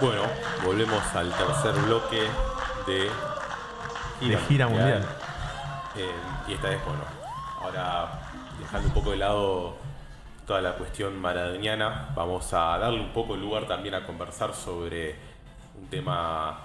Bueno, 0.00 0.22
volvemos 0.64 1.02
al 1.14 1.32
tercer 1.32 1.72
bloque 1.86 2.22
de 2.86 3.10
De 4.28 4.36
gira 4.48 4.68
mundial. 4.68 5.04
Eh, 5.96 6.10
y 6.48 6.52
esta 6.52 6.68
vez, 6.68 6.78
bueno, 6.84 7.00
ahora 7.62 8.20
dejando 8.58 8.88
un 8.88 8.94
poco 8.94 9.10
de 9.12 9.16
lado 9.16 9.76
toda 10.46 10.60
la 10.60 10.72
cuestión 10.74 11.18
maradoniana, 11.20 12.10
vamos 12.14 12.52
a 12.52 12.78
darle 12.78 13.00
un 13.00 13.12
poco 13.12 13.34
de 13.34 13.40
lugar 13.40 13.66
también 13.66 13.94
a 13.94 14.04
conversar 14.04 14.54
sobre 14.54 15.16
un 15.80 15.86
tema 15.88 16.58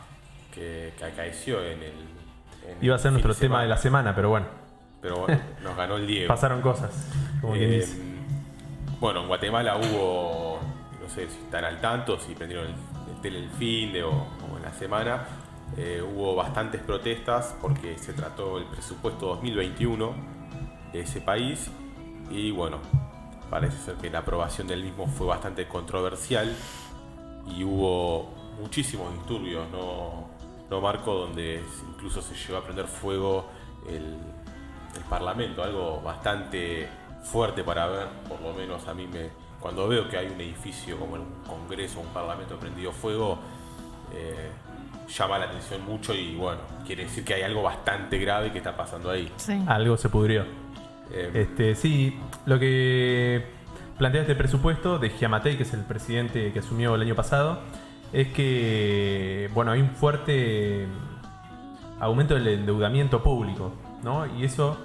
que, 0.54 0.94
que 0.98 1.06
acaeció 1.06 1.64
en 1.64 1.82
el. 1.84 1.94
en 2.68 2.78
Iba 2.84 2.96
a 2.96 3.00
ser 3.00 3.12
nuestro 3.12 3.34
tema 3.34 3.62
de 3.62 3.70
la 3.70 3.78
semana, 3.78 4.14
pero 4.14 4.30
bueno, 4.30 4.48
Pero 5.02 5.18
bueno, 5.26 5.42
nos 5.64 5.76
ganó 5.78 5.96
el 5.96 6.06
Diego. 6.08 6.28
pasaron 6.28 6.62
cosas. 6.62 6.92
Como 7.40 7.54
quien 7.54 7.72
Eh, 7.72 7.76
dice. 7.78 8.02
bueno, 9.00 9.22
en 9.22 9.28
Guatemala 9.28 9.78
hubo, 9.78 10.60
no 11.02 11.10
sé 11.10 11.28
si 11.30 11.38
están 11.40 11.64
al 11.64 11.80
tanto, 11.80 12.20
si 12.20 12.34
prendieron 12.36 12.68
el 12.68 12.74
tele 13.22 13.40
el 13.40 13.50
fin 13.50 13.94
o 14.04 14.58
en 14.58 14.64
la 14.64 14.74
semana, 14.74 15.28
eh, 15.78 16.02
hubo 16.02 16.36
bastantes 16.36 16.82
protestas 16.82 17.56
porque 17.62 17.98
se 17.98 18.14
trató 18.14 18.58
el 18.58 18.66
presupuesto 18.66 19.28
2021 19.28 20.14
de 20.92 21.00
ese 21.00 21.22
país 21.22 21.70
y 22.30 22.52
bueno, 22.52 22.80
parece 23.50 23.78
ser 23.78 23.96
que 23.96 24.10
la 24.10 24.20
aprobación 24.20 24.68
del 24.68 24.84
mismo 24.84 25.08
fue 25.08 25.28
bastante 25.28 25.68
controversial 25.68 26.54
y 27.48 27.64
hubo 27.64 28.30
muchísimos 28.60 29.14
disturbios, 29.14 29.70
¿no, 29.72 30.28
no 30.70 30.82
Marco? 30.82 31.14
Donde 31.14 31.64
incluso 31.90 32.22
se 32.22 32.36
llegó 32.36 32.58
a 32.58 32.64
prender 32.64 32.88
fuego 32.88 33.46
el, 33.88 34.18
el 34.96 35.04
Parlamento, 35.10 35.64
algo 35.64 36.02
bastante 36.02 36.88
fuerte 37.24 37.64
para 37.64 37.88
ver, 37.88 38.08
por 38.28 38.42
lo 38.42 38.54
menos 38.54 38.88
a 38.88 38.94
mí 38.94 39.08
me... 39.08 39.51
Cuando 39.62 39.88
veo 39.88 40.10
que 40.10 40.18
hay 40.18 40.28
un 40.28 40.42
edificio 40.42 41.00
como 41.00 41.16
el 41.18 41.22
Congreso, 41.48 42.00
un 42.00 42.08
Parlamento 42.08 42.58
prendido 42.58 42.92
fuego, 42.92 43.40
eh, 44.14 44.50
llama 45.08 45.38
la 45.38 45.46
atención 45.46 45.86
mucho 45.86 46.14
y 46.14 46.36
bueno, 46.36 46.62
quiere 46.86 47.04
decir 47.04 47.24
que 47.24 47.36
hay 47.36 47.44
algo 47.44 47.62
bastante 47.62 48.18
grave 48.18 48.52
que 48.52 48.58
está 48.58 48.76
pasando 48.76 49.12
ahí. 49.12 49.32
Sí. 49.38 49.62
Algo 49.68 49.98
se 49.98 50.10
pudrió. 50.10 50.46
Eh, 51.12 51.32
Este, 51.34 51.76
sí, 51.76 52.18
lo 52.46 52.58
que 52.60 53.46
plantea 53.98 54.22
este 54.22 54.36
presupuesto 54.36 54.98
de 54.98 55.10
Giamatei, 55.12 55.58
que 55.58 55.64
es 55.64 55.74
el 55.74 55.82
presidente 55.84 56.52
que 56.52 56.60
asumió 56.60 56.96
el 56.96 57.02
año 57.02 57.16
pasado, 57.16 57.60
es 58.14 58.30
que 58.30 59.50
bueno, 59.54 59.72
hay 59.72 59.82
un 59.82 59.92
fuerte 59.92 60.88
aumento 62.00 62.34
del 62.34 62.48
endeudamiento 62.48 63.22
público, 63.22 63.74
¿no? 64.04 64.26
Y 64.38 64.44
eso 64.44 64.78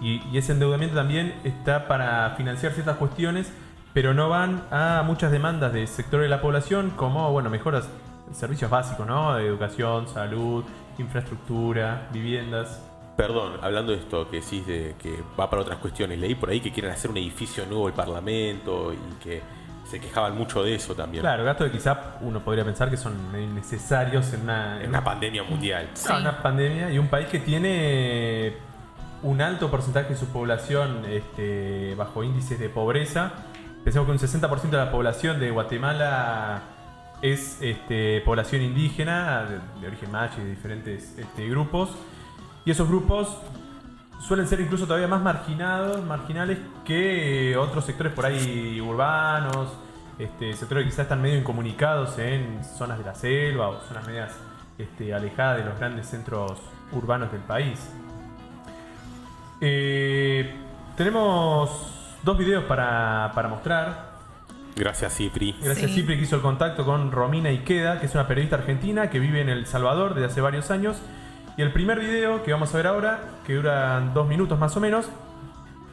y, 0.00 0.22
y 0.32 0.38
ese 0.38 0.52
endeudamiento 0.52 0.94
también 0.96 1.34
está 1.44 1.88
para 1.88 2.30
financiar 2.36 2.72
ciertas 2.72 2.96
cuestiones, 2.96 3.52
pero 3.92 4.14
no 4.14 4.28
van 4.28 4.62
a 4.70 5.02
muchas 5.04 5.32
demandas 5.32 5.72
del 5.72 5.88
sector 5.88 6.22
de 6.22 6.28
la 6.28 6.40
población, 6.40 6.90
como 6.96 7.30
bueno, 7.30 7.50
mejoras 7.50 7.88
servicios 8.32 8.70
básicos, 8.70 9.06
¿no? 9.06 9.34
De 9.34 9.46
educación, 9.46 10.08
salud, 10.08 10.64
infraestructura, 10.98 12.08
viviendas. 12.12 12.80
Perdón, 13.16 13.58
hablando 13.60 13.92
de 13.92 13.98
esto 13.98 14.28
que 14.30 14.40
decís 14.40 14.66
de 14.66 14.94
que 14.98 15.22
va 15.38 15.50
para 15.50 15.62
otras 15.62 15.78
cuestiones, 15.78 16.18
leí 16.18 16.34
por 16.34 16.48
ahí 16.48 16.60
que 16.60 16.72
quieren 16.72 16.92
hacer 16.92 17.10
un 17.10 17.18
edificio 17.18 17.66
nuevo 17.66 17.86
del 17.86 17.94
Parlamento 17.94 18.92
y 18.92 19.22
que 19.22 19.42
se 19.84 20.00
quejaban 20.00 20.36
mucho 20.36 20.62
de 20.62 20.74
eso 20.74 20.94
también. 20.94 21.20
Claro, 21.22 21.44
gastos 21.44 21.66
que 21.66 21.72
quizá 21.72 22.16
uno 22.22 22.40
podría 22.40 22.64
pensar 22.64 22.88
que 22.88 22.96
son 22.96 23.14
innecesarios 23.34 24.32
en 24.32 24.42
una, 24.42 24.76
En 24.76 24.84
en 24.84 24.88
una 24.88 25.04
pandemia 25.04 25.42
mundial. 25.42 25.90
Sí. 25.92 26.10
Una 26.10 26.42
pandemia 26.42 26.90
y 26.90 26.98
un 26.98 27.08
país 27.08 27.26
que 27.28 27.40
tiene 27.40 28.56
un 29.22 29.42
alto 29.42 29.70
porcentaje 29.70 30.10
de 30.10 30.16
su 30.16 30.26
población 30.28 31.04
este, 31.06 31.94
bajo 31.96 32.24
índices 32.24 32.58
de 32.58 32.70
pobreza. 32.70 33.32
Pensemos 33.84 34.06
que 34.06 34.12
un 34.12 34.18
60% 34.18 34.70
de 34.70 34.76
la 34.76 34.90
población 34.92 35.40
de 35.40 35.50
Guatemala 35.50 36.62
es 37.20 37.60
este, 37.60 38.20
población 38.20 38.62
indígena, 38.62 39.46
de, 39.80 39.86
origen 39.86 40.10
macho 40.10 40.40
y 40.40 40.44
de 40.44 40.50
diferentes 40.50 41.18
este, 41.18 41.48
grupos. 41.48 41.90
Y 42.64 42.70
esos 42.70 42.86
grupos 42.88 43.36
suelen 44.20 44.46
ser 44.46 44.60
incluso 44.60 44.86
todavía 44.86 45.08
más 45.08 45.20
marginados, 45.20 46.04
marginales 46.04 46.58
que 46.84 47.56
otros 47.56 47.84
sectores 47.84 48.12
por 48.12 48.24
ahí 48.24 48.80
urbanos, 48.80 49.68
este, 50.16 50.52
sectores 50.52 50.84
que 50.84 50.90
quizás 50.90 51.04
están 51.04 51.20
medio 51.20 51.38
incomunicados 51.38 52.18
en 52.18 52.62
zonas 52.64 52.98
de 52.98 53.04
la 53.04 53.14
selva 53.16 53.68
o 53.68 53.80
zonas 53.80 54.06
medias 54.06 54.32
alejadas 55.14 55.58
de 55.58 55.64
los 55.64 55.78
grandes 55.78 56.06
centros 56.06 56.58
urbanos 56.92 57.30
del 57.32 57.40
país. 57.42 57.78
Eh, 59.60 60.54
tenemos 60.96 62.01
dos 62.22 62.38
videos 62.38 62.64
para, 62.64 63.32
para 63.34 63.48
mostrar. 63.48 64.12
Gracias, 64.76 65.16
Cipri. 65.16 65.54
Gracias 65.62 65.90
Sí. 65.90 65.96
Cipri 65.96 66.16
que 66.16 66.22
hizo 66.22 66.36
el 66.36 66.42
contacto 66.42 66.84
con 66.84 67.12
Romina 67.12 67.50
Iqueda, 67.50 68.00
que 68.00 68.06
es 68.06 68.14
una 68.14 68.26
periodista 68.26 68.56
argentina 68.56 69.10
que 69.10 69.18
vive 69.18 69.40
en 69.40 69.48
El 69.48 69.66
Salvador 69.66 70.14
desde 70.14 70.26
hace 70.26 70.40
varios 70.40 70.70
años. 70.70 70.96
Y 71.56 71.62
el 71.62 71.72
primer 71.72 72.00
video 72.00 72.42
que 72.42 72.52
vamos 72.52 72.72
a 72.72 72.76
ver 72.78 72.86
ahora, 72.86 73.20
que 73.46 73.54
dura 73.54 74.00
dos 74.14 74.26
minutos 74.26 74.58
más 74.58 74.74
o 74.76 74.80
menos, 74.80 75.06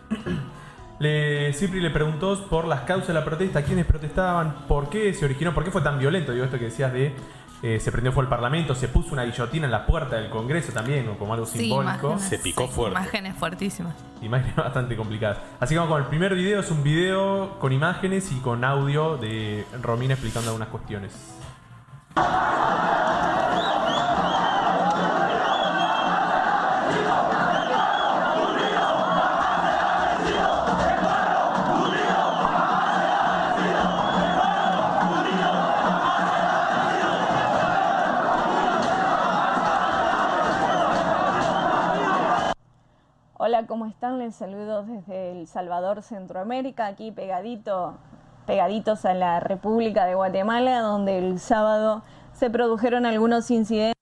le, 0.99 1.51
Cipri 1.53 1.81
le 1.81 1.89
preguntó 1.89 2.47
por 2.47 2.65
las 2.65 2.81
causas 2.81 3.09
de 3.09 3.13
la 3.13 3.25
protesta, 3.25 3.63
quiénes 3.63 3.85
protestaban, 3.85 4.65
por 4.67 4.89
qué 4.89 5.13
se 5.13 5.25
originó, 5.25 5.53
por 5.53 5.65
qué 5.65 5.71
fue 5.71 5.81
tan 5.81 5.99
violento. 5.99 6.31
Digo, 6.31 6.45
esto 6.45 6.57
que 6.57 6.65
decías 6.65 6.93
de 6.93 7.13
eh, 7.61 7.79
se 7.79 7.91
prendió 7.91 8.11
fuego 8.11 8.23
el 8.23 8.29
Parlamento, 8.29 8.73
se 8.75 8.87
puso 8.87 9.11
una 9.13 9.23
guillotina 9.23 9.65
en 9.65 9.71
la 9.71 9.85
puerta 9.85 10.15
del 10.15 10.29
Congreso 10.29 10.71
también, 10.71 11.07
o 11.09 11.17
como 11.17 11.33
algo 11.33 11.45
Sí, 11.45 11.59
simbólico. 11.59 12.07
imágenes, 12.11 12.23
Se 12.29 12.39
picó 12.39 12.67
sí, 12.67 12.73
fuerte. 12.73 12.99
Imágenes 12.99 13.35
fuertísimas. 13.35 13.95
Imágenes 14.21 14.55
bastante 14.57 14.95
complicadas. 14.95 15.37
Así 15.59 15.73
que 15.75 15.79
vamos 15.79 15.93
con 15.93 16.01
el 16.01 16.07
primer 16.07 16.35
video. 16.35 16.59
Es 16.61 16.71
un 16.71 16.83
video 16.83 17.57
con 17.59 17.71
imágenes 17.73 18.31
y 18.31 18.39
con 18.39 18.63
audio 18.63 19.17
de 19.17 19.65
Romina 19.81 20.13
explicando 20.13 20.49
algunas 20.51 20.69
cuestiones. 20.69 21.13
Están? 43.89 44.19
Les 44.19 44.35
saludo 44.35 44.83
desde 44.83 45.31
El 45.31 45.47
Salvador, 45.47 46.03
Centroamérica, 46.03 46.87
aquí 46.87 47.11
pegadito, 47.11 47.97
pegaditos 48.45 49.05
a 49.05 49.13
la 49.13 49.39
República 49.39 50.05
de 50.05 50.15
Guatemala, 50.15 50.79
donde 50.81 51.17
el 51.17 51.39
sábado 51.39 52.03
se 52.33 52.49
produjeron 52.49 53.05
algunos 53.05 53.49
incidentes. 53.51 53.98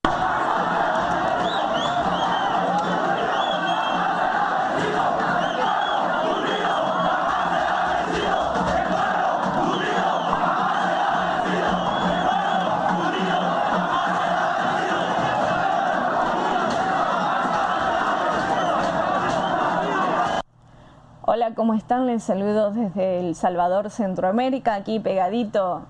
¿Cómo 21.57 21.73
están? 21.73 22.05
Les 22.05 22.21
saludo 22.23 22.69
desde 22.69 23.19
El 23.19 23.33
Salvador, 23.33 23.89
Centroamérica, 23.89 24.75
aquí 24.75 24.99
pegadito, 24.99 25.81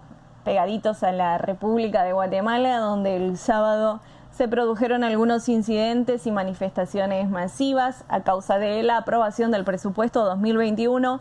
pegaditos 0.46 1.04
a 1.04 1.12
la 1.12 1.38
República 1.38 2.04
de 2.04 2.14
Guatemala, 2.14 2.78
donde 2.78 3.18
el 3.18 3.38
sábado 3.38 4.00
se 4.32 4.48
produjeron 4.48 5.04
algunos 5.04 5.50
incidentes 5.50 6.26
y 6.26 6.32
manifestaciones 6.32 7.30
masivas 7.30 8.06
a 8.08 8.22
causa 8.22 8.58
de 8.60 8.82
la 8.82 8.96
aprobación 8.96 9.52
del 9.52 9.66
presupuesto 9.66 10.24
2021, 10.24 11.20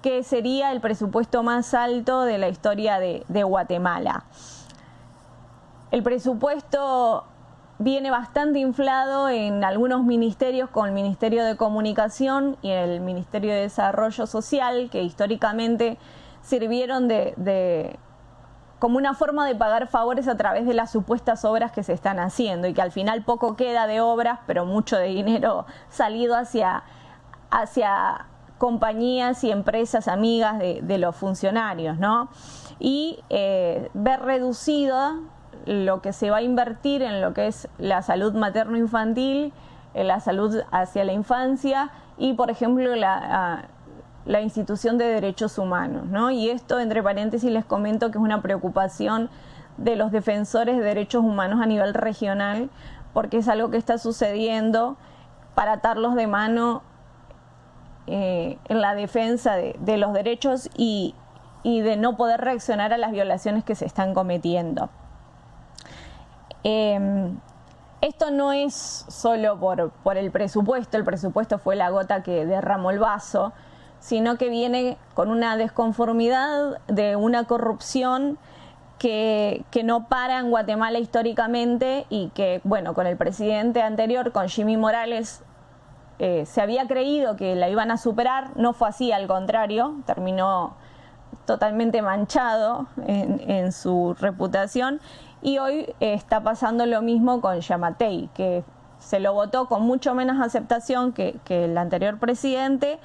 que 0.00 0.22
sería 0.22 0.70
el 0.70 0.80
presupuesto 0.80 1.42
más 1.42 1.74
alto 1.74 2.22
de 2.22 2.38
la 2.38 2.48
historia 2.48 3.00
de, 3.00 3.24
de 3.26 3.42
Guatemala. 3.42 4.22
El 5.90 6.04
presupuesto 6.04 7.24
viene 7.78 8.10
bastante 8.10 8.58
inflado 8.58 9.28
en 9.28 9.62
algunos 9.64 10.02
ministerios, 10.04 10.68
con 10.70 10.88
el 10.88 10.92
Ministerio 10.94 11.44
de 11.44 11.56
Comunicación 11.56 12.56
y 12.62 12.70
el 12.70 13.00
Ministerio 13.00 13.52
de 13.52 13.60
Desarrollo 13.62 14.26
Social, 14.26 14.88
que 14.90 15.02
históricamente 15.02 15.96
sirvieron 16.42 17.08
de, 17.08 17.34
de- 17.36 17.98
como 18.80 18.96
una 18.96 19.14
forma 19.14 19.46
de 19.46 19.54
pagar 19.56 19.88
favores 19.88 20.28
a 20.28 20.36
través 20.36 20.64
de 20.66 20.72
las 20.74 20.90
supuestas 20.92 21.44
obras 21.44 21.72
que 21.72 21.82
se 21.82 21.92
están 21.92 22.18
haciendo 22.20 22.68
y 22.68 22.74
que 22.74 22.82
al 22.82 22.92
final 22.92 23.22
poco 23.24 23.56
queda 23.56 23.86
de 23.88 24.00
obras, 24.00 24.38
pero 24.46 24.64
mucho 24.64 24.96
de 24.96 25.06
dinero 25.06 25.66
salido 25.88 26.36
hacia, 26.36 26.84
hacia 27.50 28.26
compañías 28.58 29.44
y 29.44 29.50
empresas 29.52 30.08
amigas 30.08 30.58
de, 30.58 30.80
de 30.82 30.98
los 30.98 31.14
funcionarios, 31.14 31.98
¿no? 31.98 32.28
Y 32.80 33.20
eh, 33.30 33.88
ver 33.94 34.20
reducida 34.20 35.16
lo 35.66 36.02
que 36.02 36.12
se 36.12 36.30
va 36.30 36.38
a 36.38 36.42
invertir 36.42 37.02
en 37.02 37.20
lo 37.20 37.34
que 37.34 37.46
es 37.46 37.68
la 37.78 38.02
salud 38.02 38.34
materno-infantil, 38.34 39.52
la 39.94 40.20
salud 40.20 40.62
hacia 40.70 41.04
la 41.04 41.12
infancia 41.12 41.90
y, 42.16 42.34
por 42.34 42.50
ejemplo, 42.50 42.94
la, 42.94 43.20
ah, 43.22 43.64
la 44.26 44.40
institución 44.40 44.98
de 44.98 45.06
derechos 45.06 45.58
humanos, 45.58 46.06
¿no? 46.06 46.30
Y 46.30 46.50
esto, 46.50 46.78
entre 46.78 47.02
paréntesis, 47.02 47.50
les 47.50 47.64
comento 47.64 48.10
que 48.10 48.18
es 48.18 48.24
una 48.24 48.42
preocupación 48.42 49.30
de 49.78 49.96
los 49.96 50.12
defensores 50.12 50.76
de 50.76 50.84
derechos 50.84 51.24
humanos 51.24 51.60
a 51.62 51.66
nivel 51.66 51.94
regional, 51.94 52.68
porque 53.14 53.38
es 53.38 53.48
algo 53.48 53.70
que 53.70 53.78
está 53.78 53.96
sucediendo 53.96 54.96
para 55.54 55.72
atarlos 55.72 56.14
de 56.14 56.26
mano 56.26 56.82
eh, 58.06 58.58
en 58.68 58.80
la 58.80 58.94
defensa 58.94 59.56
de, 59.56 59.96
los 59.96 60.12
derechos 60.12 60.70
y, 60.76 61.14
de 61.64 61.96
no 61.96 62.16
poder 62.16 62.40
reaccionar 62.40 62.92
a 62.92 62.98
las 62.98 63.12
violaciones 63.12 63.64
que 63.64 63.74
se 63.74 63.84
están 63.84 64.14
cometiendo. 64.14 64.90
Em, 66.64 67.38
esto 68.00 68.30
no 68.30 68.52
es 68.52 69.04
solo 69.08 69.58
por, 69.58 69.90
por, 69.90 70.16
el 70.16 70.30
presupuesto, 70.30 70.96
el 70.96 71.04
presupuesto 71.04 71.58
fue 71.58 71.76
la 71.76 71.90
gota 71.90 72.22
que 72.22 72.46
derramó 72.46 72.90
el 72.90 72.98
vaso, 72.98 73.52
sino 74.00 74.36
que 74.36 74.48
viene 74.48 74.96
con 75.14 75.30
una 75.30 75.56
desconformidad 75.56 76.80
de 76.86 77.16
una 77.16 77.44
corrupción 77.44 78.38
que, 78.98 79.64
no 79.84 80.08
para 80.08 80.38
en 80.38 80.50
Guatemala 80.50 80.98
históricamente 80.98 82.06
y 82.08 82.28
que, 82.30 82.60
bueno, 82.64 82.94
con 82.94 83.06
el 83.06 83.16
presidente 83.16 83.82
anterior, 83.82 84.32
con 84.32 84.48
Jimmy 84.48 84.76
Morales, 84.76 85.42
eh, 86.18 86.44
se 86.46 86.60
había 86.60 86.86
creído 86.86 87.36
que 87.36 87.54
la 87.54 87.68
iban 87.68 87.90
a 87.90 87.96
superar, 87.96 88.56
no 88.56 88.72
fue 88.72 88.88
así, 88.88 89.12
al 89.12 89.28
contrario, 89.28 89.94
terminó 90.04 90.74
totalmente 91.44 92.02
manchado 92.02 92.86
en, 93.06 93.72
su 93.72 94.14
reputación 94.18 95.00
y 95.42 95.58
hoy 95.58 95.94
está 96.00 96.42
pasando 96.42 96.86
lo 96.86 97.02
mismo 97.02 97.40
con 97.40 97.60
Yamatei, 97.60 98.28
que 98.34 98.64
se 98.98 99.20
lo 99.20 99.32
votó 99.32 99.66
con 99.66 99.82
mucho 99.82 100.14
menos 100.14 100.40
aceptación 100.40 101.12
que, 101.12 101.40
el 101.48 101.78
anterior 101.78 102.18
presidente, 102.18 102.98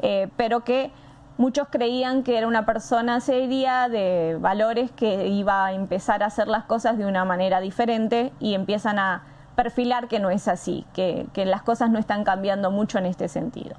eh, 0.00 0.28
pero 0.36 0.64
que 0.64 0.90
Muchos 1.38 1.68
creían 1.70 2.24
que 2.24 2.36
era 2.36 2.48
una 2.48 2.66
persona 2.66 3.20
seria, 3.20 3.88
de 3.88 4.36
valores, 4.40 4.90
que 4.90 5.28
iba 5.28 5.66
a 5.66 5.72
empezar 5.72 6.24
a 6.24 6.26
hacer 6.26 6.48
las 6.48 6.64
cosas 6.64 6.98
de 6.98 7.06
una 7.06 7.24
manera 7.24 7.60
diferente 7.60 8.32
y 8.40 8.54
empiezan 8.54 8.98
a 8.98 9.22
perfilar 9.54 10.08
que 10.08 10.18
no 10.18 10.30
es 10.30 10.48
así, 10.48 10.84
que, 10.92 11.28
las 11.46 11.62
cosas 11.62 11.90
no 11.90 12.00
están 12.00 12.24
cambiando 12.24 12.72
mucho 12.72 12.98
en 12.98 13.06
este 13.06 13.28
sentido. 13.28 13.76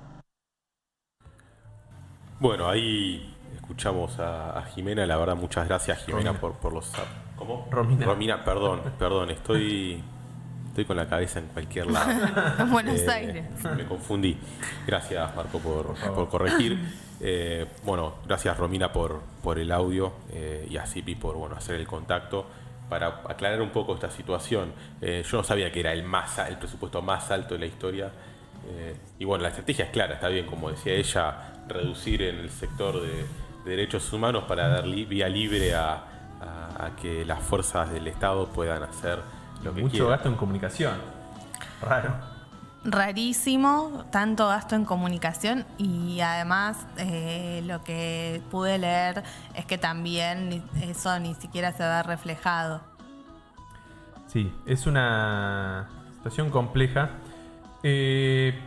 Bueno, 2.40 2.70
ahí 2.70 3.36
escuchamos 3.70 4.18
a, 4.18 4.64
Jimena, 4.74 5.06
la 5.06 5.16
verdad 5.16 5.36
muchas 5.36 5.68
gracias 5.68 6.04
Jimena 6.04 6.34
por, 6.34 6.54
por, 6.54 6.74
los... 6.74 6.92
¿Cómo? 7.36 7.68
Romina. 7.70 8.04
Romina, 8.04 8.44
perdón, 8.44 8.82
perdón, 8.98 9.30
estoy 9.30 10.04
estoy 10.70 10.86
con 10.86 10.98
la 10.98 11.08
cabeza 11.08 11.38
en 11.38 11.46
cualquier 11.50 11.86
lado. 11.86 12.10
en 12.58 12.70
Buenos 12.72 13.00
eh, 13.02 13.12
Aires. 13.12 13.46
Me 13.78 13.86
confundí. 13.86 14.38
Gracias, 14.88 15.36
Marco, 15.36 15.60
por, 15.60 15.96
por 15.96 16.30
corregir. 16.30 16.80
Eh, 17.22 17.66
bueno, 17.84 18.14
gracias, 18.26 18.56
Romina, 18.56 18.94
por, 18.94 19.20
por 19.44 19.60
el 19.60 19.74
audio 19.74 20.14
eh, 20.32 20.66
y 20.70 20.78
a 20.78 20.86
Zipi 20.86 21.16
por 21.16 21.36
bueno, 21.36 21.58
hacer 21.58 21.76
el 21.76 21.86
contacto. 21.86 22.46
Para 22.88 23.08
aclarar 23.28 23.62
un 23.62 23.72
poco 23.72 23.94
esta 23.96 24.10
situación, 24.10 24.72
yo 25.02 25.38
no 25.38 25.44
sabía 25.44 25.70
que 25.70 25.82
era 25.82 25.92
el, 25.92 26.04
más, 26.04 26.40
el 26.40 26.58
presupuesto 26.58 27.02
más 27.02 27.30
alto 27.30 27.56
de 27.56 27.60
la 27.60 27.66
historia. 27.66 28.10
y 29.20 29.26
bueno, 29.26 29.42
la 29.42 29.50
estrategia 29.50 29.84
es 29.84 29.92
clara, 29.92 30.14
está 30.14 30.30
bien, 30.30 30.46
como 30.46 30.72
decía 30.72 30.94
ella, 30.94 31.66
reducir 31.68 32.22
en 32.22 32.38
el 32.38 32.50
sector 32.50 33.02
de, 33.02 33.26
derechos 33.66 34.12
humanos 34.14 34.44
para 34.48 34.68
dar 34.68 34.86
vía 34.86 35.30
libre 35.30 35.76
a, 35.76 36.04
a 36.80 36.96
que 36.96 37.26
las 37.26 37.42
fuerzas 37.42 37.92
del 37.92 38.08
Estado 38.08 38.48
puedan 38.48 38.84
hacer 38.84 39.20
mucho 39.76 40.08
gasto 40.08 40.30
en 40.30 40.36
comunicación. 40.36 40.96
Raro. 41.82 42.14
Rarísimo, 42.86 44.06
tanto 44.10 44.48
gasto 44.48 44.76
en 44.76 44.86
comunicación 44.86 45.66
y 45.78 46.22
además 46.22 46.78
eh, 46.98 47.62
lo 47.66 47.84
que 47.84 48.42
pude 48.50 48.78
leer 48.78 49.24
es 49.54 49.66
que 49.66 49.78
también 49.78 50.64
eso 50.82 51.20
ni 51.20 51.34
siquiera 51.36 51.74
se 51.74 51.84
ve 51.84 52.04
reflejado. 52.04 52.82
Sí, 54.28 54.54
es 54.66 54.88
una 54.88 55.90
situación 56.16 56.50
compleja. 56.50 57.10
Eh, 57.84 58.58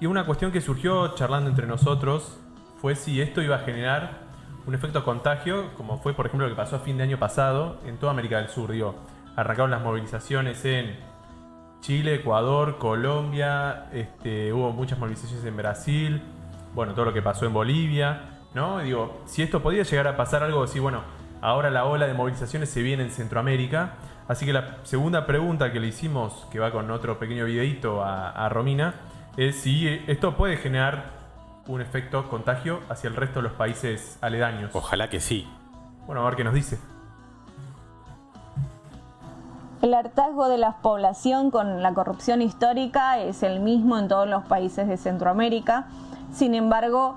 y 0.00 0.06
una 0.06 0.26
cuestión 0.26 0.50
que 0.50 0.60
surgió 0.60 1.14
charlando 1.14 1.48
entre 1.48 1.66
nosotros 1.66 2.38
fue 2.80 2.94
si 2.94 3.20
esto 3.20 3.42
iba 3.42 3.56
a 3.56 3.60
generar 3.60 4.26
un 4.66 4.74
efecto 4.74 5.04
contagio, 5.04 5.72
como 5.76 5.98
fue 5.98 6.12
por 6.14 6.26
ejemplo 6.26 6.48
lo 6.48 6.54
que 6.54 6.56
pasó 6.56 6.76
a 6.76 6.78
fin 6.80 6.96
de 6.96 7.04
año 7.04 7.18
pasado 7.18 7.80
en 7.86 7.98
toda 7.98 8.12
América 8.12 8.38
del 8.38 8.48
Sur. 8.48 8.72
Digo, 8.72 8.96
arrancaron 9.36 9.70
las 9.70 9.82
movilizaciones 9.82 10.64
en 10.64 10.96
Chile, 11.80 12.16
Ecuador, 12.16 12.78
Colombia, 12.78 13.86
este, 13.92 14.52
hubo 14.52 14.72
muchas 14.72 14.98
movilizaciones 14.98 15.44
en 15.44 15.56
Brasil, 15.56 16.22
bueno, 16.74 16.94
todo 16.94 17.04
lo 17.04 17.12
que 17.12 17.22
pasó 17.22 17.46
en 17.46 17.52
Bolivia, 17.52 18.22
¿no? 18.54 18.80
digo, 18.80 19.22
si 19.26 19.42
esto 19.42 19.62
podía 19.62 19.84
llegar 19.84 20.08
a 20.08 20.16
pasar 20.16 20.42
algo 20.42 20.64
así, 20.64 20.80
bueno, 20.80 21.02
ahora 21.40 21.70
la 21.70 21.84
ola 21.84 22.06
de 22.06 22.14
movilizaciones 22.14 22.70
se 22.70 22.82
viene 22.82 23.04
en 23.04 23.10
Centroamérica, 23.10 23.94
así 24.26 24.46
que 24.46 24.52
la 24.52 24.78
segunda 24.82 25.26
pregunta 25.26 25.72
que 25.72 25.78
le 25.78 25.86
hicimos, 25.86 26.46
que 26.50 26.58
va 26.58 26.72
con 26.72 26.90
otro 26.90 27.18
pequeño 27.20 27.44
videito 27.44 28.02
a, 28.02 28.30
a 28.30 28.48
Romina, 28.48 28.94
es 29.36 29.56
si 29.56 29.86
esto 30.06 30.34
puede 30.34 30.56
generar 30.56 31.15
un 31.68 31.80
efecto 31.80 32.28
contagio 32.28 32.80
hacia 32.88 33.08
el 33.08 33.16
resto 33.16 33.40
de 33.40 33.48
los 33.48 33.52
países 33.52 34.18
aledaños. 34.20 34.70
Ojalá 34.74 35.08
que 35.10 35.20
sí. 35.20 35.48
Bueno, 36.06 36.22
a 36.22 36.24
ver 36.26 36.36
qué 36.36 36.44
nos 36.44 36.54
dice. 36.54 36.78
El 39.82 39.94
hartazgo 39.94 40.48
de 40.48 40.58
la 40.58 40.78
población 40.78 41.50
con 41.50 41.82
la 41.82 41.92
corrupción 41.92 42.42
histórica 42.42 43.18
es 43.18 43.42
el 43.42 43.60
mismo 43.60 43.98
en 43.98 44.08
todos 44.08 44.28
los 44.28 44.44
países 44.44 44.88
de 44.88 44.96
Centroamérica. 44.96 45.86
Sin 46.32 46.54
embargo, 46.54 47.16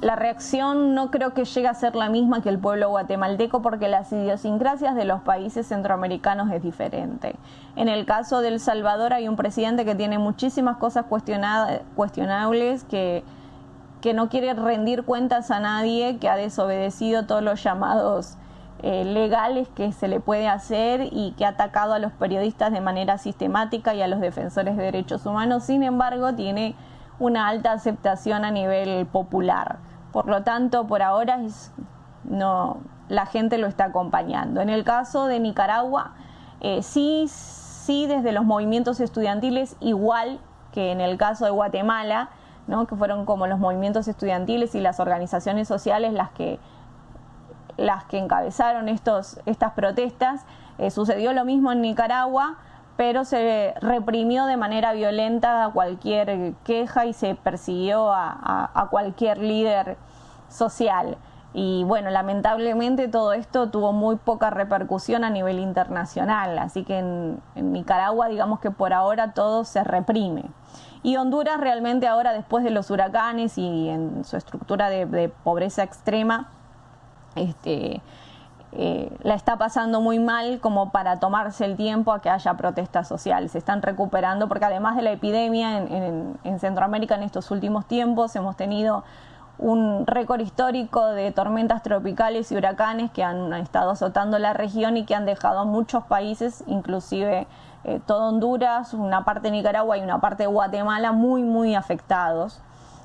la 0.00 0.16
reacción 0.16 0.94
no 0.94 1.10
creo 1.10 1.34
que 1.34 1.44
llegue 1.44 1.68
a 1.68 1.74
ser 1.74 1.94
la 1.96 2.08
misma 2.08 2.42
que 2.42 2.48
el 2.48 2.58
pueblo 2.58 2.90
guatemalteco 2.90 3.62
porque 3.62 3.88
las 3.88 4.12
idiosincrasias 4.12 4.94
de 4.94 5.04
los 5.04 5.22
países 5.22 5.66
centroamericanos 5.66 6.50
es 6.52 6.62
diferente. 6.62 7.36
En 7.76 7.88
el 7.88 8.04
caso 8.04 8.40
de 8.40 8.48
El 8.48 8.60
Salvador 8.60 9.12
hay 9.12 9.28
un 9.28 9.36
presidente 9.36 9.84
que 9.84 9.94
tiene 9.94 10.18
muchísimas 10.18 10.76
cosas 10.76 11.06
cuestionables, 11.06 12.84
que, 12.84 13.24
que 14.00 14.14
no 14.14 14.28
quiere 14.28 14.52
rendir 14.54 15.04
cuentas 15.04 15.50
a 15.50 15.60
nadie, 15.60 16.18
que 16.18 16.28
ha 16.28 16.36
desobedecido 16.36 17.26
todos 17.26 17.42
los 17.42 17.62
llamados 17.62 18.36
eh, 18.82 19.04
legales 19.04 19.68
que 19.68 19.92
se 19.92 20.08
le 20.08 20.20
puede 20.20 20.46
hacer 20.46 21.08
y 21.10 21.32
que 21.38 21.46
ha 21.46 21.50
atacado 21.50 21.94
a 21.94 21.98
los 21.98 22.12
periodistas 22.12 22.70
de 22.70 22.82
manera 22.82 23.16
sistemática 23.16 23.94
y 23.94 24.02
a 24.02 24.08
los 24.08 24.20
defensores 24.20 24.76
de 24.76 24.82
derechos 24.82 25.24
humanos. 25.24 25.64
Sin 25.64 25.82
embargo, 25.82 26.34
tiene 26.34 26.74
una 27.18 27.48
alta 27.48 27.72
aceptación 27.72 28.44
a 28.44 28.50
nivel 28.50 29.06
popular. 29.06 29.78
Por 30.12 30.26
lo 30.26 30.42
tanto, 30.42 30.86
por 30.86 31.02
ahora 31.02 31.38
no, 32.24 32.78
la 33.08 33.26
gente 33.26 33.58
lo 33.58 33.66
está 33.66 33.86
acompañando. 33.86 34.60
En 34.60 34.70
el 34.70 34.84
caso 34.84 35.26
de 35.26 35.40
Nicaragua, 35.40 36.12
eh, 36.60 36.82
sí, 36.82 37.26
sí, 37.28 38.06
desde 38.06 38.32
los 38.32 38.44
movimientos 38.44 39.00
estudiantiles, 39.00 39.76
igual 39.80 40.40
que 40.72 40.92
en 40.92 41.00
el 41.00 41.18
caso 41.18 41.44
de 41.44 41.50
Guatemala, 41.50 42.30
¿no? 42.66 42.86
que 42.86 42.96
fueron 42.96 43.26
como 43.26 43.46
los 43.46 43.58
movimientos 43.58 44.08
estudiantiles 44.08 44.74
y 44.74 44.80
las 44.80 45.00
organizaciones 45.00 45.68
sociales 45.68 46.12
las 46.12 46.30
que 46.30 46.58
las 47.76 48.04
que 48.04 48.18
encabezaron 48.18 48.88
estos, 48.88 49.40
estas 49.46 49.72
protestas. 49.72 50.44
Eh, 50.78 50.90
sucedió 50.90 51.32
lo 51.32 51.44
mismo 51.44 51.72
en 51.72 51.80
Nicaragua, 51.80 52.56
pero 52.96 53.24
se 53.24 53.74
reprimió 53.80 54.46
de 54.46 54.56
manera 54.56 54.92
violenta 54.92 55.70
cualquier 55.72 56.54
queja 56.64 57.06
y 57.06 57.12
se 57.12 57.34
persiguió 57.34 58.12
a, 58.12 58.88
cualquier 58.90 59.38
líder 59.38 59.96
social. 60.48 61.16
Y 61.52 61.84
bueno, 61.84 62.10
lamentablemente 62.10 63.08
todo 63.08 63.32
esto 63.32 63.70
tuvo 63.70 63.92
muy 63.92 64.16
poca 64.16 64.50
repercusión 64.50 65.24
a 65.24 65.30
nivel 65.30 65.58
internacional, 65.60 66.58
así 66.58 66.84
que 66.84 66.98
en, 66.98 67.40
Nicaragua 67.54 68.28
digamos 68.28 68.60
que 68.60 68.70
por 68.70 68.92
ahora 68.92 69.32
todo 69.32 69.64
se 69.64 69.84
reprime. 69.84 70.44
Y 71.02 71.16
Honduras 71.16 71.60
realmente 71.60 72.06
ahora 72.08 72.32
después 72.32 72.64
de 72.64 72.70
los 72.70 72.90
huracanes 72.90 73.58
y 73.58 73.88
en 73.88 74.24
su 74.24 74.36
estructura 74.36 74.88
de 74.88 75.28
pobreza 75.44 75.82
extrema, 75.82 76.50
este, 77.36 78.02
eh, 78.76 79.08
la 79.22 79.34
está 79.34 79.56
pasando 79.56 80.00
muy 80.00 80.18
mal 80.18 80.58
como 80.58 80.90
para 80.90 81.20
tomarse 81.20 81.64
el 81.64 81.76
tiempo 81.76 82.12
a 82.12 82.20
que 82.20 82.28
haya 82.28 82.54
protestas 82.54 83.06
sociales. 83.06 83.52
Se 83.52 83.58
están 83.58 83.82
recuperando 83.82 84.48
porque 84.48 84.64
además 84.64 84.96
de 84.96 85.02
la 85.02 85.12
epidemia 85.12 85.78
en, 85.78 86.58
Centroamérica 86.58 87.14
en 87.14 87.22
estos 87.22 87.50
últimos 87.52 87.86
tiempos 87.86 88.34
hemos 88.34 88.56
tenido 88.56 89.04
un 89.58 90.06
récord 90.08 90.40
histórico 90.40 91.06
de 91.06 91.30
tormentas 91.30 91.84
tropicales 91.84 92.50
y 92.50 92.56
huracanes 92.56 93.12
que 93.12 93.22
han 93.22 93.52
estado 93.54 93.92
azotando 93.92 94.40
la 94.40 94.52
región 94.52 94.96
y 94.96 95.04
que 95.04 95.14
han 95.14 95.24
dejado 95.24 95.60
a 95.60 95.64
muchos 95.64 96.02
países, 96.04 96.64
inclusive 96.66 97.46
eh, 97.84 98.00
todo 98.06 98.28
Honduras, 98.28 98.92
una 98.92 99.24
parte 99.24 99.42
de 99.42 99.52
Nicaragua 99.52 99.98
y 99.98 100.02
una 100.02 100.20
parte 100.20 100.42
de 100.42 100.46
Guatemala, 100.48 101.12
muy, 101.12 101.42
muy 101.42 101.76
afectados 101.76 102.60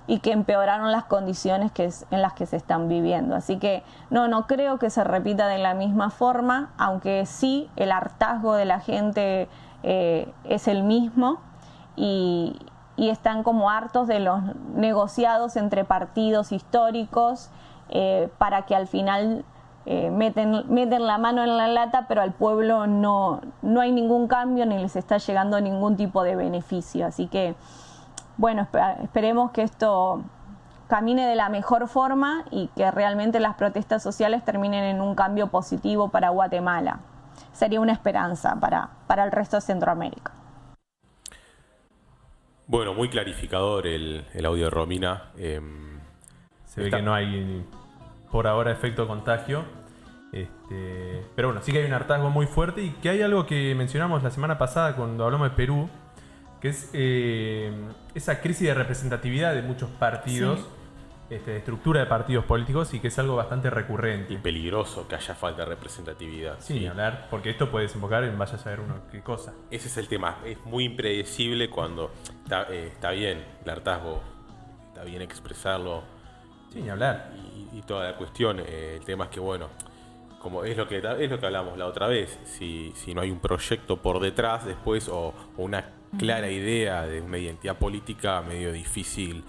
y 0.10 0.22
que 0.22 0.32
empeoraron 0.32 0.92
las 0.92 1.04
condiciones 1.04 1.72
que 1.72 1.88
en 2.10 2.24
las 2.24 2.34
que 2.34 2.48
se 2.48 2.58
están 2.58 2.90
viviendo. 2.90 3.36
Así 3.36 3.60
que 3.60 3.84
no, 4.10 4.28
no 4.28 4.48
creo 4.48 4.80
que 4.80 4.90
se 4.90 5.04
repita 5.04 5.48
de 5.48 5.60
la 5.60 5.76
misma 5.76 6.10
forma, 6.10 6.72
aunque 6.80 7.28
sí 7.28 7.70
el 7.76 7.92
hartazgo 7.92 8.56
de 8.56 8.66
la 8.66 8.80
gente 8.80 9.48
eh, 9.84 10.34
es 10.46 10.68
el 10.68 10.82
mismo 10.82 11.40
y, 11.96 12.60
están 12.98 13.44
como 13.44 13.70
hartos 13.70 14.08
de 14.08 14.20
los 14.20 14.42
negociados 14.76 15.56
entre 15.56 15.86
partidos 15.86 16.52
históricos 16.52 17.50
eh, 17.90 18.30
para 18.38 18.64
que 18.64 18.76
al 18.76 18.88
final 18.88 19.46
eh, 19.86 20.12
meten, 20.12 20.66
meten 20.68 21.08
la 21.08 21.18
mano 21.18 21.44
en 21.44 21.56
la 21.56 21.68
lata, 21.68 22.08
pero 22.10 22.22
al 22.22 22.34
pueblo 22.34 22.88
no, 22.88 23.40
no 23.62 23.80
hay 23.80 23.94
ningún 23.94 24.28
cambio 24.28 24.66
ni 24.66 24.78
les 24.80 24.98
está 24.98 25.18
llegando 25.18 25.62
ningún 25.62 25.96
tipo 25.96 26.24
de 26.24 26.36
beneficio. 26.36 27.06
Así 27.06 27.28
que, 27.28 27.56
bueno, 28.40 28.70
esperemos 29.04 29.52
que 29.52 29.64
esto 29.64 30.24
camine 30.88 31.28
de 31.28 31.36
la 31.36 31.50
mejor 31.50 31.90
forma 31.90 32.46
y 32.52 32.70
que 32.70 32.90
realmente 32.90 33.42
las 33.42 33.56
protestas 33.56 34.02
sociales 34.02 34.46
terminen 34.46 34.86
en 34.86 35.02
un 35.02 35.14
cambio 35.14 35.48
positivo 35.48 36.08
para 36.08 36.30
Guatemala. 36.30 37.02
Sería 37.52 37.82
una 37.82 37.92
esperanza 37.92 38.58
para, 38.58 38.92
para 39.08 39.26
el 39.26 39.34
resto 39.34 39.58
de 39.58 39.62
Centroamérica. 39.62 40.32
Bueno, 42.66 42.94
muy 42.94 43.10
clarificador 43.10 43.86
el, 43.86 44.24
audio 44.46 44.66
de 44.66 44.70
Romina. 44.70 45.32
Em, 45.38 46.00
Se 46.64 46.82
ve 46.82 46.92
que 46.92 47.02
no 47.02 47.14
hay 47.14 47.66
por 48.32 48.48
ahora 48.48 48.72
efecto 48.72 49.06
contagio. 49.06 49.66
Este, 50.32 51.26
pero 51.36 51.50
bueno, 51.50 51.62
sí 51.62 51.74
que 51.74 51.80
hay 51.80 51.86
un 51.86 51.94
hartazgo 51.94 52.30
muy 52.30 52.46
fuerte 52.46 52.84
y 52.84 52.92
que 52.92 53.10
hay 53.10 53.22
algo 53.22 53.46
que 53.46 53.76
mencionamos 53.76 54.24
la 54.24 54.32
semana 54.32 54.58
pasada 54.58 54.96
cuando 54.96 55.26
hablamos 55.26 55.50
de 55.50 55.56
Perú, 55.58 55.90
que 56.60 56.70
es 56.70 56.90
eh, 56.94 57.72
esa 58.16 58.42
crisis 58.42 58.68
de 58.68 58.74
representatividad 58.74 59.54
de 59.54 59.62
muchos 59.62 59.90
partidos. 59.92 60.68
Este, 61.30 61.52
de 61.52 61.58
estructura 61.58 62.00
de 62.00 62.08
partidos 62.08 62.44
políticos 62.46 62.92
y 62.96 63.00
que 63.00 63.10
es 63.10 63.20
algo 63.20 63.36
bastante 63.36 63.70
recurrente. 63.70 64.34
Y 64.34 64.38
peligroso 64.38 65.08
que 65.08 65.14
haya 65.14 65.36
falta 65.36 65.62
de 65.62 65.70
representatividad. 65.70 66.56
Sí, 66.60 66.88
hablar, 66.88 67.28
porque 67.30 67.52
esto 67.52 67.70
puede 67.70 67.86
desembocar 67.86 68.24
en 68.24 68.36
vaya 68.36 68.56
a 68.56 68.58
saber 68.58 68.80
uno 68.80 68.96
qué 69.12 69.22
cosa. 69.22 69.54
Ese 69.70 69.90
es 69.90 69.98
el 69.98 70.08
tema, 70.08 70.40
es 70.44 70.58
muy 70.66 70.86
impredecible 70.86 71.70
cuando 71.70 72.10
está, 72.44 72.66
eh, 72.72 72.92
bien 73.16 73.46
el 73.64 73.70
hartazgo, 73.70 74.24
está 74.88 75.04
bien 75.04 75.22
expresarlo. 75.22 76.02
Sí, 76.74 76.82
ni 76.82 76.90
hablar. 76.90 77.32
Y, 77.74 77.80
toda 77.84 78.06
la 78.06 78.18
cuestión, 78.18 78.60
eh, 78.60 78.96
el 78.98 79.06
tema 79.06 79.26
es 79.26 79.30
que, 79.30 79.40
bueno, 79.40 79.68
como 80.40 80.64
es 80.64 80.76
lo 80.76 80.88
que 80.88 80.98
es 80.98 81.30
lo 81.30 81.40
que 81.40 81.46
hablamos 81.46 81.78
la 81.78 81.86
otra 81.86 82.08
vez, 82.08 82.40
si, 82.46 82.92
si 82.96 83.14
no 83.14 83.22
hay 83.22 83.30
un 83.30 83.40
proyecto 83.40 84.02
por 84.02 84.20
detrás 84.20 84.66
después 84.66 85.08
o, 85.10 85.34
una 85.58 85.78
clara 86.18 86.50
idea 86.50 87.06
de 87.06 87.22
una 87.22 87.38
identidad 87.38 87.78
política, 87.78 88.42
medio 88.42 88.72
difícil 88.72 89.44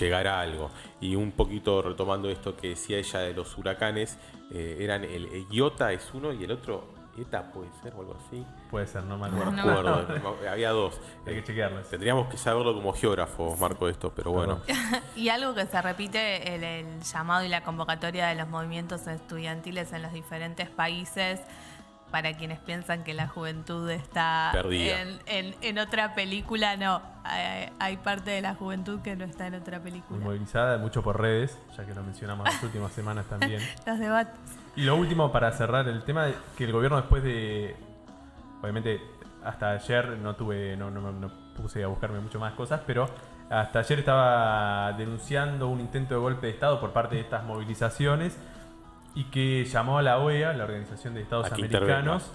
llegar 0.00 0.26
a 0.26 0.40
algo. 0.40 0.70
Y 1.00 1.14
un 1.14 1.32
poquito 1.32 1.82
retomando 1.82 2.30
esto 2.30 2.56
que 2.56 2.70
decía 2.70 2.98
ella 2.98 3.20
de 3.20 3.34
los 3.34 3.56
huracanes, 3.58 4.18
eh, 4.50 4.78
eran 4.80 5.04
el 5.04 5.46
Iota 5.50 5.92
es 5.92 6.10
uno 6.14 6.32
y 6.32 6.44
el 6.44 6.52
otro 6.52 6.96
ETA 7.18 7.50
puede 7.50 7.70
ser 7.82 7.94
o 7.94 8.00
algo 8.00 8.16
así. 8.26 8.44
Puede 8.70 8.86
ser, 8.86 9.04
no 9.04 9.16
me 9.16 9.26
acuerdo. 9.26 10.38
Había 10.50 10.70
dos. 10.70 11.00
Hay 11.26 11.36
que 11.36 11.44
chequearlo. 11.44 11.80
Tendríamos 11.82 12.28
que 12.28 12.36
saberlo 12.36 12.74
como 12.74 12.92
geógrafo, 12.92 13.56
Marco, 13.56 13.88
esto, 13.88 14.12
pero 14.14 14.32
bueno. 14.32 14.60
y 15.16 15.28
algo 15.28 15.54
que 15.54 15.66
se 15.66 15.80
repite, 15.80 16.54
el, 16.54 16.64
el 16.64 17.02
llamado 17.02 17.44
y 17.44 17.48
la 17.48 17.62
convocatoria 17.62 18.26
de 18.28 18.34
los 18.34 18.48
movimientos 18.48 19.06
estudiantiles 19.06 19.92
en 19.92 20.02
los 20.02 20.12
diferentes 20.12 20.68
países 20.68 21.40
para 22.10 22.36
quienes 22.36 22.58
piensan 22.60 23.04
que 23.04 23.14
la 23.14 23.28
juventud 23.28 23.88
está 23.90 24.52
en, 24.70 25.78
otra 25.78 26.14
película, 26.14 26.76
no. 26.76 27.02
Hay, 27.78 27.96
parte 27.98 28.30
de 28.30 28.40
la 28.40 28.54
juventud 28.54 29.00
que 29.00 29.16
no 29.16 29.24
está 29.24 29.46
en 29.48 29.54
otra 29.54 29.80
película. 29.80 30.20
movilizada, 30.20 30.78
mucho 30.78 31.02
por 31.02 31.20
redes, 31.20 31.58
ya 31.76 31.84
que 31.84 31.94
lo 31.94 32.02
mencionamos 32.02 32.44
las 32.44 32.62
últimas 32.62 32.92
semanas 32.92 33.26
también. 33.26 33.60
Los 33.86 33.98
debates. 33.98 34.34
Y 34.76 34.82
lo 34.82 34.96
último 34.96 35.32
para 35.32 35.50
cerrar 35.52 35.88
el 35.88 36.04
tema, 36.04 36.28
que 36.56 36.64
el 36.64 36.72
gobierno 36.72 36.98
después 36.98 37.22
de, 37.22 37.74
obviamente 38.62 39.00
hasta 39.42 39.70
ayer 39.70 40.18
no 40.18 40.34
tuve, 40.36 40.76
no, 40.76 40.90
no, 40.90 41.12
no 41.12 41.30
puse 41.56 41.82
a 41.82 41.86
buscarme 41.86 42.20
mucho 42.20 42.38
más 42.38 42.52
cosas, 42.54 42.80
pero 42.86 43.08
hasta 43.48 43.78
ayer 43.78 44.00
estaba 44.00 44.92
denunciando 44.92 45.68
un 45.68 45.80
intento 45.80 46.14
de 46.14 46.20
golpe 46.20 46.46
de 46.46 46.52
Estado 46.52 46.80
por 46.80 46.92
parte 46.92 47.16
de 47.16 47.22
estas 47.22 47.44
movilizaciones 47.44 48.36
y 49.16 49.24
que 49.24 49.64
llamó 49.64 49.98
a 49.98 50.02
la 50.02 50.18
OEA, 50.18 50.52
la 50.52 50.64
Organización 50.64 51.14
de 51.14 51.22
Estados 51.22 51.50
Americanos, 51.50 52.30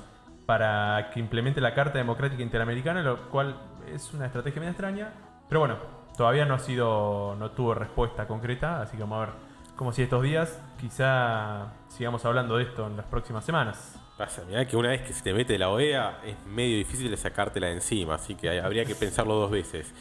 para 0.48 1.12
que 1.12 1.20
implemente 1.20 1.62
la 1.62 1.76
Carta 1.76 2.00
Democrática 2.00 2.42
Interamericana, 2.42 3.04
lo 3.04 3.30
cual 3.30 3.56
es 3.88 4.12
una 4.14 4.26
estrategia 4.26 4.60
medio 4.60 4.72
extraña, 4.72 5.14
pero 5.48 5.60
bueno, 5.60 5.78
todavía 6.18 6.44
no 6.46 6.56
ha 6.56 6.60
sido, 6.60 7.36
no 7.38 7.52
tuvo 7.52 7.76
respuesta 7.76 8.28
concreta, 8.28 8.82
así 8.82 8.98
que 8.98 9.04
vamos 9.04 9.18
a 9.18 9.26
ver 9.28 9.36
cómo 9.76 9.94
si 9.94 10.02
estos 10.02 10.24
días, 10.24 10.60
quizá 10.80 11.68
sigamos 11.88 12.26
hablando 12.26 12.58
de 12.58 12.64
esto 12.64 12.88
en 12.88 12.98
las 12.98 13.06
próximas 13.06 13.46
semanas. 13.46 14.01
Pasa, 14.22 14.44
mirá 14.48 14.68
que 14.68 14.78
una 14.78 14.90
vez 14.90 15.02
que 15.02 15.14
se 15.14 15.24
te 15.24 15.34
mete 15.34 15.58
la 15.58 15.72
OEA 15.72 16.20
es 16.24 16.46
medio 16.46 16.78
difícil 16.78 17.10
de 17.10 17.18
sacártela 17.18 17.66
de 17.66 17.74
encima, 17.74 18.14
así 18.14 18.36
que 18.36 18.62
habría 18.62 18.86
que 18.86 18.94
pensarlo 18.94 19.34
dos 19.34 19.50
veces. 19.50 19.92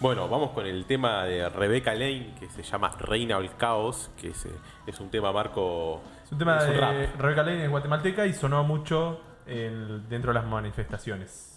Bueno, 0.00 0.28
vamos 0.28 0.50
con 0.50 0.66
el 0.66 0.84
tema 0.84 1.24
de 1.24 1.48
Rebecca 1.48 1.94
Lane, 1.94 2.34
que 2.38 2.50
se 2.50 2.62
llama 2.62 2.90
Reina 2.98 3.38
del 3.38 3.56
Caos, 3.56 4.10
que 4.20 4.28
es, 4.28 4.46
es 4.86 5.00
un 5.00 5.08
tema 5.08 5.32
marco 5.32 6.02
es 6.22 6.30
un 6.30 6.36
tema 6.36 6.62
de 6.62 7.06
Rebeca 7.16 7.42
Lane 7.42 7.64
en 7.64 7.70
guatemalteca 7.70 8.26
y 8.26 8.34
sonó 8.34 8.64
mucho 8.64 9.22
dentro 9.46 10.30
de 10.30 10.34
las 10.34 10.44
manifestaciones. 10.44 11.54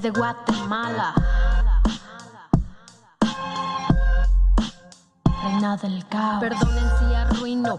Desde 0.00 0.18
Guatemala. 0.18 1.12
Reina 5.42 5.76
del 5.76 6.06
caos. 6.06 6.40
Perdonen 6.40 6.88
si 6.98 7.14
arruino 7.14 7.78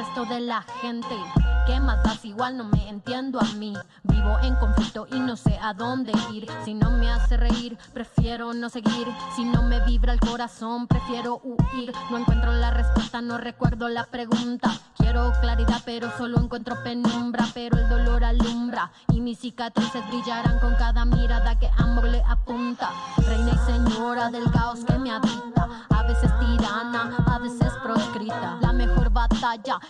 resto 0.01 0.25
de 0.25 0.39
la 0.39 0.63
gente. 0.81 1.15
¿Qué 1.67 1.79
más 1.79 2.01
das? 2.03 2.25
Igual 2.25 2.57
no 2.57 2.63
me 2.63 2.89
entiendo 2.89 3.39
a 3.39 3.45
mí. 3.53 3.73
Vivo 4.01 4.35
en 4.41 4.55
conflicto 4.55 5.05
y 5.11 5.19
no 5.19 5.35
sé 5.35 5.59
a 5.61 5.75
dónde 5.75 6.11
ir. 6.33 6.47
Si 6.65 6.73
no 6.73 6.89
me 6.89 7.11
hace 7.11 7.37
reír, 7.37 7.77
prefiero 7.93 8.51
no 8.53 8.69
seguir. 8.69 9.07
Si 9.35 9.43
no 9.43 9.61
me 9.61 9.79
vibra 9.85 10.13
el 10.13 10.19
corazón, 10.19 10.87
prefiero 10.87 11.39
huir. 11.43 11.93
No 12.09 12.17
encuentro 12.17 12.51
la 12.51 12.71
respuesta, 12.71 13.21
no 13.21 13.37
recuerdo 13.37 13.89
la 13.89 14.05
pregunta. 14.05 14.71
Quiero 14.97 15.31
claridad, 15.39 15.83
pero 15.85 16.09
solo 16.17 16.39
encuentro 16.39 16.81
penumbra. 16.83 17.45
Pero 17.53 17.77
el 17.77 17.87
dolor 17.87 18.23
alumbra 18.23 18.91
y 19.13 19.21
mis 19.21 19.37
cicatrices 19.37 20.07
brillarán 20.07 20.57
con 20.59 20.73
cada 20.75 21.05
mirada 21.05 21.59
que 21.59 21.69
ambos 21.77 22.05
le 22.05 22.23
apunta. 22.23 22.89
Reina 23.27 23.51
y 23.51 23.71
señora 23.71 24.31
del 24.31 24.49
caos 24.51 24.79
que 24.83 24.97
me 24.97 25.11
habita. 25.11 25.85
A 25.89 26.03
veces 26.03 26.31
tirana, 26.39 27.17
a 27.27 27.37
veces 27.37 27.71
proscrita. 27.83 28.57
La 28.61 28.73
mejor 28.73 29.11
batalla 29.11 29.79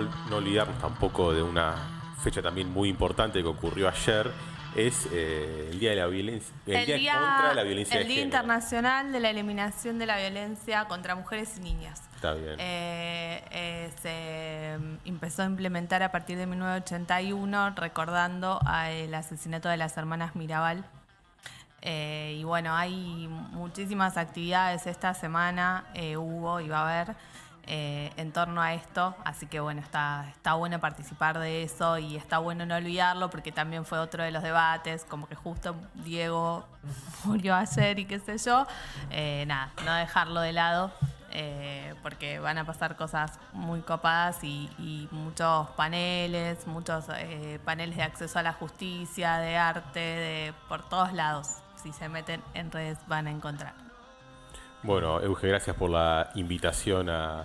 no, 0.00 0.30
no, 0.30 0.36
olvidarnos 0.36 0.78
tampoco 0.78 1.32
de 1.32 1.42
una 1.42 1.74
fecha 2.22 2.42
también 2.42 2.70
muy 2.70 2.88
importante 2.88 3.40
que 3.40 3.48
ocurrió 3.48 3.88
ayer, 3.88 4.30
es 4.74 5.08
eh, 5.12 5.68
el 5.72 5.78
Día 5.78 5.90
de 5.90 5.96
la 5.96 6.06
Violencia, 6.06 6.54
el, 6.66 6.86
día, 6.86 7.14
contra 7.14 7.54
la 7.54 7.62
Violencia 7.62 8.00
El 8.00 8.08
Día 8.08 8.22
Internacional 8.22 9.12
de 9.12 9.20
la 9.20 9.30
Eliminación 9.30 9.98
de 9.98 10.06
la 10.06 10.18
Violencia 10.18 10.84
contra 10.86 11.14
Mujeres 11.14 11.56
y 11.58 11.60
Niñas. 11.60 12.02
Está 12.14 12.34
bien. 12.34 12.56
Eh, 12.58 13.44
eh, 13.50 13.90
se 14.02 14.78
empezó 15.08 15.42
a 15.42 15.46
implementar 15.46 16.02
a 16.02 16.10
partir 16.10 16.36
de 16.36 16.46
1981, 16.46 17.74
recordando 17.76 18.60
el 18.88 19.14
asesinato 19.14 19.68
de 19.68 19.76
las 19.76 19.96
hermanas 19.96 20.36
Mirabal. 20.36 20.84
y 21.82 22.42
bueno, 22.44 22.76
hay 22.76 23.28
muchísimas 23.52 24.16
actividades 24.16 24.86
esta 24.86 25.14
semana, 25.14 25.86
hubo 26.16 26.60
y 26.60 26.68
va 26.68 26.80
a 26.80 27.00
haber. 27.00 27.16
Eh, 27.70 28.10
en 28.16 28.32
torno 28.32 28.62
a 28.62 28.72
esto. 28.72 29.14
Así 29.26 29.46
que 29.46 29.60
bueno, 29.60 29.82
está, 29.82 30.24
está 30.30 30.54
bueno 30.54 30.80
participar 30.80 31.38
de 31.38 31.64
eso 31.64 31.98
y 31.98 32.16
está 32.16 32.38
bueno 32.38 32.64
no 32.64 32.74
olvidarlo 32.74 33.28
porque 33.28 33.52
también 33.52 33.84
fue 33.84 33.98
otro 33.98 34.22
de 34.22 34.30
los 34.30 34.42
debates, 34.42 35.04
como 35.04 35.28
que 35.28 35.34
justo 35.34 35.76
Diego 35.96 36.64
murió 37.24 37.54
ayer 37.54 37.98
y 37.98 38.06
qué 38.06 38.20
sé 38.20 38.38
yo. 38.38 38.66
Eh, 39.10 39.44
nada, 39.46 39.70
no 39.84 39.92
dejarlo 39.92 40.40
de 40.40 40.54
lado. 40.54 40.92
Eh, 41.30 41.94
porque 42.02 42.38
van 42.38 42.56
a 42.56 42.64
pasar 42.64 42.96
cosas 42.96 43.38
muy 43.52 43.80
copadas 43.82 44.42
y, 44.42 45.06
muchos 45.10 45.68
paneles, 45.76 46.66
muchos 46.66 47.04
paneles 47.66 47.98
de 47.98 48.02
acceso 48.02 48.38
a 48.38 48.42
la 48.42 48.54
justicia, 48.54 49.36
de 49.36 49.58
arte, 49.58 50.00
de 50.00 50.54
por 50.70 50.88
todos 50.88 51.12
lados. 51.12 51.58
Si 51.76 51.92
se 51.92 52.08
meten 52.08 52.42
en 52.54 52.72
redes 52.72 52.96
van 53.08 53.26
a 53.26 53.30
encontrar. 53.30 53.74
Bueno, 54.82 55.20
Euge, 55.20 55.48
gracias 55.48 55.76
por 55.76 55.90
la 55.90 56.30
invitación 56.34 57.10
a, 57.10 57.44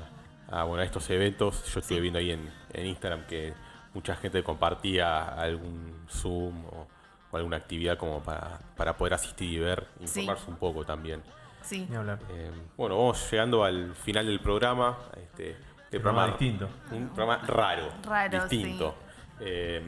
a, 0.50 0.64
bueno, 0.64 0.84
estos 0.84 1.10
eventos. 1.10 1.66
Yo 1.74 1.80
estuve 1.80 2.00
viendo 2.00 2.20
ahí 2.20 2.32
en, 2.32 2.52
Instagram 2.86 3.26
que 3.28 3.54
mucha 3.94 4.16
gente 4.16 4.44
compartía 4.44 5.30
algún 5.36 6.06
Zoom 6.10 6.66
o, 6.66 6.88
alguna 7.34 7.58
actividad 7.58 7.98
como 7.98 8.22
para, 8.22 8.98
poder 8.98 9.16
asistir 9.16 9.54
y 9.54 9.60
ver, 9.60 9.88
informarse 10.00 10.50
un 10.50 10.58
poco 10.58 10.86
también. 10.86 11.24
Sí. 11.62 11.88
Eh, 11.90 12.52
bueno, 12.78 12.98
vamos 12.98 13.32
llegando 13.32 13.64
al 13.64 13.96
final 13.96 14.28
del 14.28 14.40
programa. 14.40 14.98
Este, 15.16 15.58
este 15.84 16.00
programa, 16.00 16.28
distinto. 16.28 16.70
Un 16.92 17.08
programa 17.08 17.38
raro. 17.48 17.90
Raro, 18.04 18.48
distinto. 18.48 18.96
Eh, 19.40 19.82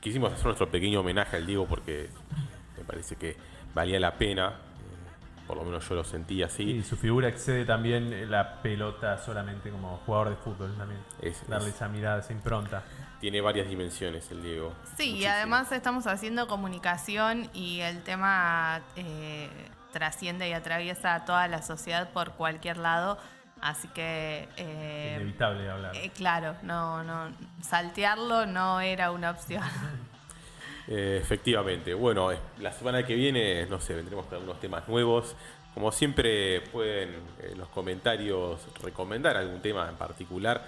quisimos 0.00 0.32
hacer 0.32 0.46
nuestro 0.46 0.68
pequeño 0.68 1.00
homenaje 1.00 1.36
al 1.36 1.46
Diego 1.46 1.66
porque 1.66 2.08
me 2.76 2.84
parece 2.84 3.16
que 3.16 3.36
valía 3.74 4.00
la 4.00 4.14
pena 4.14 4.67
por 5.48 5.56
lo 5.56 5.64
menos 5.64 5.88
yo 5.88 5.94
lo 5.94 6.04
sentí 6.04 6.42
así. 6.42 6.62
Y 6.62 6.82
su 6.82 6.96
figura 6.96 7.26
excede 7.26 7.64
también 7.64 8.30
la 8.30 8.60
pelota 8.60 9.16
solamente 9.16 9.70
como 9.70 9.96
jugador 10.04 10.28
de 10.28 10.36
fútbol 10.36 10.76
también. 10.76 11.00
Darle 11.48 11.70
esa 11.70 11.88
mirada, 11.88 12.20
esa 12.20 12.34
impronta. 12.34 12.82
Tiene 13.18 13.40
varias 13.40 13.66
dimensiones 13.66 14.30
el 14.30 14.42
Diego. 14.42 14.74
Sí, 14.98 15.16
y 15.16 15.24
además 15.24 15.72
estamos 15.72 16.06
haciendo 16.06 16.46
comunicación 16.46 17.48
y 17.54 17.80
el 17.80 18.02
tema 18.02 18.82
eh, 18.94 19.48
trasciende 19.90 20.48
y 20.50 20.52
atraviesa 20.52 21.14
a 21.14 21.24
toda 21.24 21.48
la 21.48 21.62
sociedad 21.62 22.10
por 22.10 22.32
cualquier 22.32 22.76
lado. 22.76 23.18
Así 23.62 23.88
que... 23.88 24.48
Eh, 24.58 25.14
Inevitable 25.16 25.70
hablar. 25.70 25.96
Eh, 25.96 26.10
claro, 26.14 26.56
no, 26.62 27.02
no, 27.02 27.32
saltearlo 27.62 28.44
no 28.44 28.80
era 28.80 29.10
una 29.10 29.30
opción. 29.30 29.64
Eh, 30.88 31.18
efectivamente. 31.20 31.92
Bueno, 31.92 32.30
la 32.60 32.72
semana 32.72 33.04
que 33.04 33.14
viene, 33.14 33.66
no 33.66 33.78
sé, 33.78 33.94
vendremos 33.94 34.26
con 34.26 34.36
algunos 34.36 34.58
temas 34.58 34.88
nuevos. 34.88 35.36
Como 35.74 35.92
siempre, 35.92 36.62
pueden 36.72 37.10
en 37.42 37.58
los 37.58 37.68
comentarios 37.68 38.66
recomendar 38.82 39.36
algún 39.36 39.60
tema 39.60 39.88
en 39.88 39.96
particular. 39.96 40.64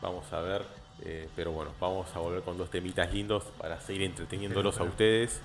Vamos 0.00 0.32
a 0.32 0.40
ver. 0.40 0.62
Eh, 1.02 1.28
pero 1.34 1.50
bueno, 1.50 1.72
vamos 1.80 2.14
a 2.14 2.20
volver 2.20 2.42
con 2.42 2.56
dos 2.56 2.70
temitas 2.70 3.12
lindos 3.12 3.42
para 3.58 3.80
seguir 3.80 4.02
entreteniéndolos 4.02 4.78
a 4.78 4.84
ustedes. 4.84 5.42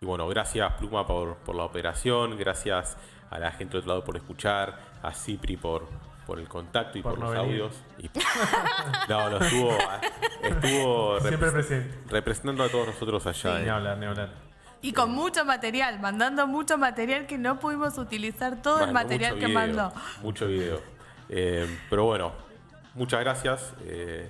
Y, 0.00 0.06
bueno, 0.06 0.26
gracias 0.26 0.72
Pluma 0.74 1.06
por, 1.06 1.36
por 1.36 1.54
la 1.54 1.64
operación. 1.64 2.38
Gracias 2.38 2.96
a 3.30 3.38
la 3.38 3.52
gente 3.52 3.74
de 3.74 3.78
otro 3.80 3.88
lado 3.90 4.04
por 4.04 4.16
escuchar. 4.16 4.78
A 5.02 5.12
Cipri 5.12 5.56
por, 5.56 5.86
por 6.26 6.38
el 6.38 6.48
contacto 6.48 6.98
y 6.98 7.02
por, 7.02 7.18
los 7.18 7.34
audios. 7.34 7.74
no, 9.08 9.30
lo 9.30 9.38
estuvo, 9.38 9.76
estuvo 10.42 11.18
representando 12.10 12.64
a 12.64 12.68
todos 12.68 12.88
nosotros 12.88 13.26
allá. 13.26 13.58
Ni 13.58 13.68
hablar, 13.68 13.98
ni 13.98 14.06
hablar. 14.06 14.30
Y 14.80 14.92
con 14.92 15.12
mucho 15.12 15.44
material, 15.44 16.00
mandando 16.00 16.46
mucho 16.46 16.76
material 16.76 17.26
que 17.26 17.38
no 17.38 17.60
pudimos 17.60 17.98
utilizar 17.98 18.60
todo 18.62 18.82
el 18.84 18.92
material 18.92 19.38
que 19.38 19.46
mandó. 19.48 19.92
Mucho 20.22 20.48
video. 20.48 20.80
Eh, 21.28 21.78
pero 21.88 22.04
bueno, 22.04 22.32
muchas 22.94 23.20
gracias. 23.20 23.74
Eh, 23.84 24.28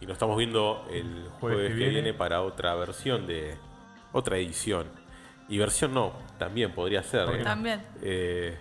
y 0.00 0.06
nos 0.06 0.14
estamos 0.14 0.36
viendo 0.36 0.86
el 0.90 1.26
jueves, 1.40 1.70
que, 1.70 1.88
viene. 1.88 2.12
para 2.12 2.42
otra 2.42 2.74
versión 2.74 3.26
de 3.26 3.56
otra 4.12 4.36
edición. 4.36 4.86
Y 5.48 5.56
versión 5.56 5.94
no, 5.94 6.12
también 6.38 6.72
podría 6.72 7.02
ser. 7.02 7.26
¿eh? 8.02 8.58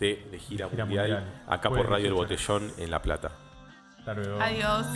También 0.00 0.30
de, 0.30 0.38
gira, 0.38 0.68
mundial, 0.68 1.42
acá 1.46 1.68
por 1.68 1.88
Radio 1.88 2.08
El 2.08 2.14
Botellón 2.14 2.72
en 2.78 2.90
La 2.90 3.02
Plata. 3.02 3.32
Adiós. 4.40 4.86